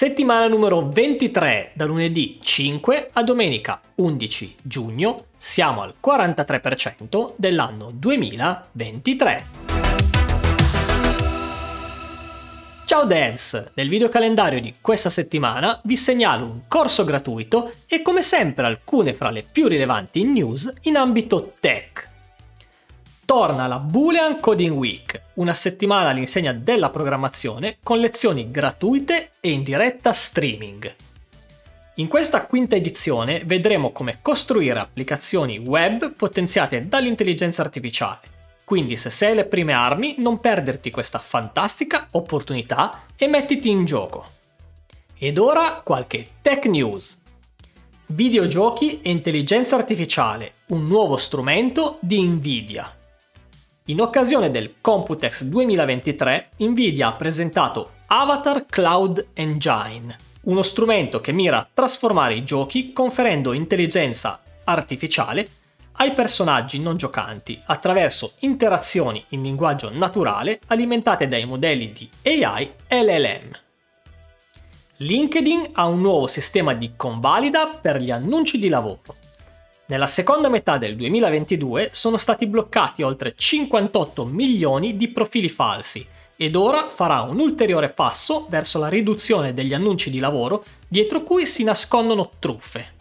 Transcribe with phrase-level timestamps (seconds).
[0.00, 9.44] Settimana numero 23, da lunedì 5 a domenica 11 giugno, siamo al 43% dell'anno 2023.
[12.86, 13.72] Ciao devs!
[13.74, 19.12] Nel video calendario di questa settimana vi segnalo un corso gratuito e come sempre alcune
[19.12, 22.09] fra le più rilevanti news in ambito tech
[23.30, 29.62] torna la Boolean Coding Week, una settimana all'insegna della programmazione con lezioni gratuite e in
[29.62, 30.92] diretta streaming.
[31.94, 38.18] In questa quinta edizione vedremo come costruire applicazioni web potenziate dall'intelligenza artificiale.
[38.64, 44.24] Quindi se sei alle prime armi non perderti questa fantastica opportunità e mettiti in gioco.
[45.16, 47.20] Ed ora qualche tech news.
[48.06, 52.94] Videogiochi e intelligenza artificiale, un nuovo strumento di Nvidia.
[53.90, 61.58] In occasione del Computex 2023, Nvidia ha presentato Avatar Cloud Engine, uno strumento che mira
[61.58, 65.48] a trasformare i giochi conferendo intelligenza artificiale
[65.94, 73.50] ai personaggi non giocanti attraverso interazioni in linguaggio naturale alimentate dai modelli di AI LLM.
[74.98, 79.19] LinkedIn ha un nuovo sistema di convalida per gli annunci di lavoro.
[79.90, 86.54] Nella seconda metà del 2022 sono stati bloccati oltre 58 milioni di profili falsi ed
[86.54, 91.64] ora farà un ulteriore passo verso la riduzione degli annunci di lavoro dietro cui si
[91.64, 92.92] nascondono truffe.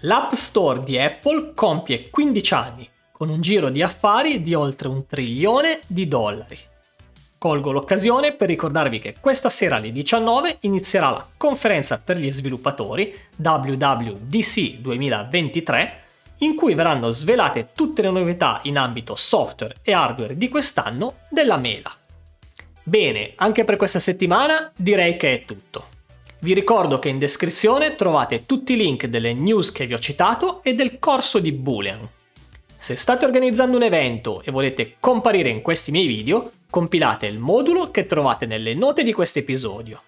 [0.00, 5.06] L'App Store di Apple compie 15 anni, con un giro di affari di oltre un
[5.06, 6.58] trilione di dollari.
[7.40, 13.18] Colgo l'occasione per ricordarvi che questa sera alle 19 inizierà la conferenza per gli sviluppatori
[13.38, 16.02] WWDC 2023
[16.40, 21.56] in cui verranno svelate tutte le novità in ambito software e hardware di quest'anno della
[21.56, 21.96] Mela.
[22.82, 25.86] Bene, anche per questa settimana direi che è tutto.
[26.40, 30.62] Vi ricordo che in descrizione trovate tutti i link delle news che vi ho citato
[30.62, 32.06] e del corso di Boolean.
[32.80, 37.90] Se state organizzando un evento e volete comparire in questi miei video, compilate il modulo
[37.90, 40.00] che trovate nelle note di questo episodio.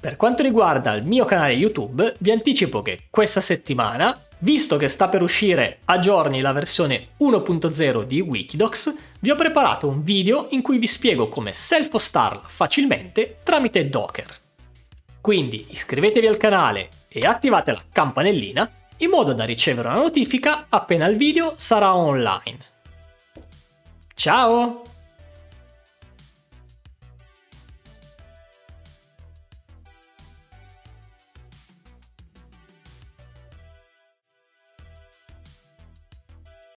[0.00, 5.08] Per quanto riguarda il mio canale YouTube, vi anticipo che questa settimana, visto che sta
[5.08, 10.62] per uscire a giorni la versione 1.0 di Wikidocs, vi ho preparato un video in
[10.62, 14.26] cui vi spiego come self-hostarla facilmente tramite Docker.
[15.20, 21.06] Quindi iscrivetevi al canale e attivate la campanellina in modo da ricevere una notifica appena
[21.06, 22.58] il video sarà online.
[24.14, 24.95] Ciao!